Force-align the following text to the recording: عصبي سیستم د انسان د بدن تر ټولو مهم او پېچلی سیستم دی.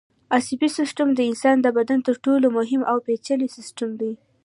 عصبي 0.35 0.69
سیستم 0.77 1.07
د 1.13 1.19
انسان 1.29 1.57
د 1.61 1.67
بدن 1.77 1.99
تر 2.07 2.15
ټولو 2.25 2.45
مهم 2.57 2.81
او 2.91 2.97
پېچلی 3.05 3.47
سیستم 3.57 3.89
دی. 3.99 4.13